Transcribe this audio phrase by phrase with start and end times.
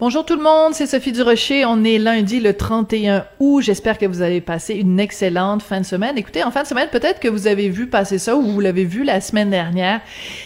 [0.00, 1.64] Bonjour tout le monde, c'est Sophie Durocher.
[1.64, 3.60] On est lundi le 31 août.
[3.60, 6.18] J'espère que vous avez passé une excellente fin de semaine.
[6.18, 8.84] Écoutez, en fin de semaine, peut-être que vous avez vu passer ça ou vous l'avez
[8.84, 10.00] vu la semaine dernière.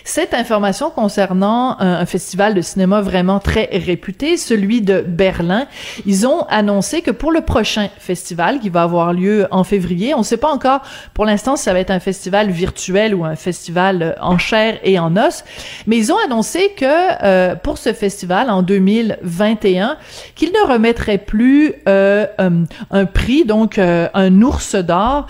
[0.04, 5.67] Cette information concernant un, festival de cinéma vraiment très réputé, celui de Berlin.
[6.05, 10.19] Ils ont annoncé que pour le prochain festival qui va avoir lieu en février, on
[10.19, 10.83] ne sait pas encore
[11.15, 14.99] pour l'instant si ça va être un festival virtuel ou un festival en chair et
[14.99, 15.43] en os,
[15.87, 19.96] mais ils ont annoncé que euh, pour ce festival en 2020, 21
[20.34, 25.27] qu'il ne remettrait plus euh, euh, un prix, donc euh, un ours d'or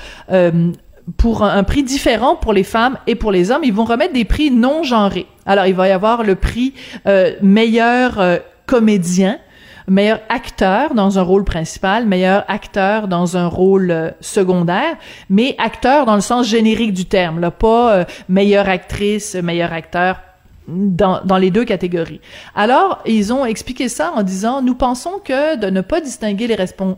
[1.16, 3.62] pour un, prix différent pour les femmes et pour les hommes.
[3.64, 5.26] Ils vont remettre des prix non genrés.
[5.46, 6.74] Alors, il va y avoir le prix
[7.40, 8.20] meilleur
[8.66, 9.38] comédien,
[9.86, 14.96] meilleur acteur dans un rôle principal, meilleur acteur dans un rôle secondaire,
[15.30, 20.18] mais acteur dans le sens générique du terme, là, pas meilleure actrice, meilleur acteur
[20.68, 22.20] dans, les deux catégories.
[22.54, 26.56] Alors, ils ont expliqué ça en disant, nous pensons que de ne pas distinguer les,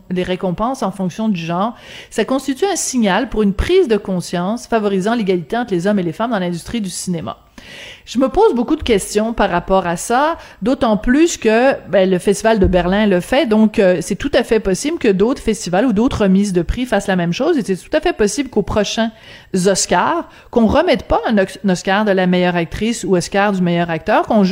[0.09, 1.75] les récompenses en fonction du genre,
[2.09, 6.03] ça constitue un signal pour une prise de conscience favorisant l'égalité entre les hommes et
[6.03, 7.37] les femmes dans l'industrie du cinéma.
[8.05, 12.19] Je me pose beaucoup de questions par rapport à ça, d'autant plus que ben, le
[12.19, 15.85] Festival de Berlin le fait, donc euh, c'est tout à fait possible que d'autres festivals
[15.85, 18.49] ou d'autres remises de prix fassent la même chose, et c'est tout à fait possible
[18.49, 19.11] qu'aux prochains
[19.53, 21.35] Oscars, qu'on remette pas un,
[21.69, 24.43] Oscar de la meilleure actrice ou Oscar du meilleur acteur, qu'on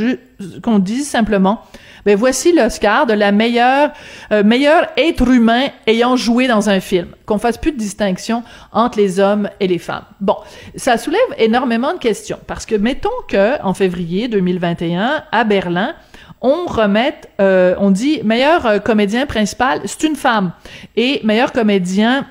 [0.62, 1.62] qu'on dise simplement
[2.06, 3.92] ben voici l'Oscar de la meilleure
[4.32, 7.10] euh, meilleur être humain ayant joué dans un film.
[7.26, 10.06] Qu'on fasse plus de distinction entre les hommes et les femmes.
[10.20, 10.38] Bon,
[10.76, 15.94] ça soulève énormément de questions parce que mettons que en février 2021 à Berlin,
[16.42, 20.54] on remette, euh, on dit meilleur euh, comédien principal, c'est une femme,
[20.96, 22.26] et meilleur comédien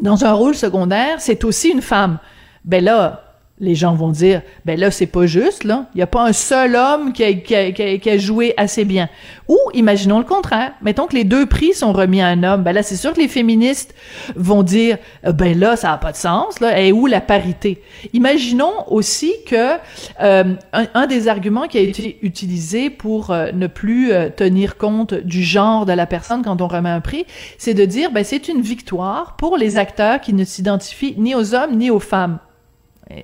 [0.00, 2.18] dans un rôle secondaire, c'est aussi une femme.
[2.64, 3.27] Ben là,
[3.60, 5.86] les gens vont dire ben là c'est pas juste là.
[5.94, 9.08] Il y a pas un seul homme qui a, joué assez bien.
[9.48, 10.72] Ou imaginons le contraire.
[10.82, 12.62] Mettons que les deux prix sont remis à un homme.
[12.62, 13.94] Ben là c'est sûr que les féministes
[14.36, 16.80] vont dire euh, ben là ça a pas de sens là.
[16.80, 17.82] Et où la parité?
[18.12, 19.76] Imaginons aussi que
[20.20, 25.42] euh, un, des arguments qui a été utilisé pour euh, ne plus tenir compte du
[25.42, 27.26] genre de la personne quand on remet un prix
[27.56, 31.54] c'est de dire ben c'est une victoire pour les acteurs qui ne s'identifient ni aux
[31.54, 32.38] hommes ni aux femmes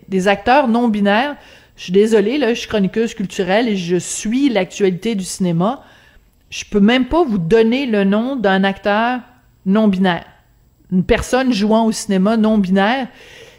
[0.08, 1.36] des acteurs non binaires.
[1.76, 5.82] Je suis désolée, là, je suis chroniqueuse culturelle et je suis l'actualité du cinéma.
[6.50, 9.20] Je peux même pas vous donner le nom d'un acteur
[9.66, 10.24] non binaire.
[10.92, 13.08] Une personne jouant au cinéma non binaire,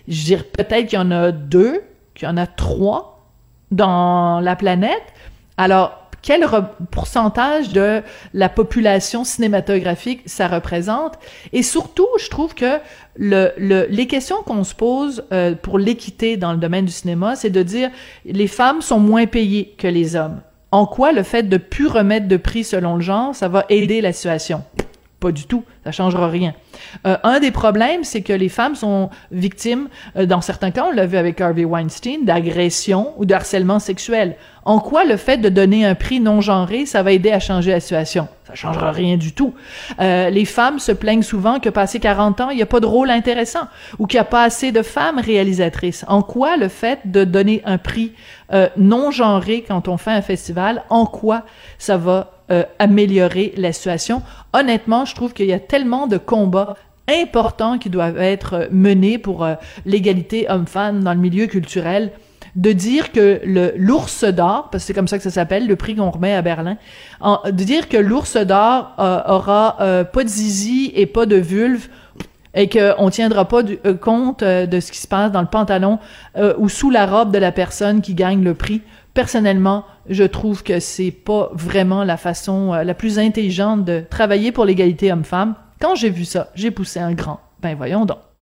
[0.08, 1.82] je dirais peut-être qu'il y en a deux,
[2.14, 3.28] qu'il y en a trois
[3.72, 5.04] dans la planète.
[5.58, 6.44] Alors, quel
[6.90, 8.02] pourcentage de
[8.34, 11.14] la population cinématographique ça représente.
[11.54, 12.80] Et surtout, je trouve que
[13.16, 17.52] le, les questions qu'on se pose euh, pour l'équité dans le domaine du cinéma, c'est
[17.52, 17.92] de dire
[18.26, 20.42] les femmes sont moins payées que les hommes.
[20.72, 24.02] En quoi le fait de plus remettre de prix selon le genre, ça va aider
[24.02, 24.64] la situation?
[25.26, 26.54] Pas du tout, ça changera rien.
[27.08, 29.88] Euh, un des problèmes, c'est que les femmes sont victimes,
[30.18, 34.36] euh, dans certains cas, on l'a vu avec Harvey Weinstein, d'agression ou de harcèlement sexuel.
[34.66, 37.72] En quoi le fait de donner un prix non genré, ça va aider à changer
[37.72, 38.28] la situation?
[38.44, 39.56] Ça changera rien du tout.
[40.00, 42.86] Euh, les femmes se plaignent souvent que passé 40 ans, il n'y a pas de
[42.86, 46.06] rôle intéressant ou qu'il n'y a pas assez de femmes réalisatrices.
[46.08, 48.14] En quoi le fait de donner un prix
[48.78, 51.46] non genré quand on fait un festival, en quoi
[51.80, 54.22] ça va euh, améliorer la situation.
[54.54, 56.76] Honnêtement, je trouve qu'il y a tellement de combats
[57.08, 59.56] importants qui doivent être menés pour euh,
[59.88, 62.12] l'égalité homme-femme dans le milieu culturel
[62.56, 63.42] de dire que
[63.78, 66.44] l'ours d'or, parce que c'est comme ça que ça s'appelle, le prix qu'on remet à
[66.44, 66.78] Berlin,
[67.46, 69.78] de dire que l'ours d'or euh, aura
[70.14, 71.90] pas de zizi et pas de vulve
[72.54, 73.64] et qu'on tiendra pas
[74.00, 75.98] compte de ce qui se passe dans le pantalon
[76.60, 78.84] ou sous la robe de la personne qui gagne le prix
[79.16, 84.52] personnellement, je trouve que c'est pas vraiment la façon euh, la plus intelligente de travailler
[84.52, 85.56] pour l'égalité homme-femme.
[85.82, 87.40] Quand j'ai vu ça, j'ai poussé un grand.
[87.62, 88.20] Ben voyons donc.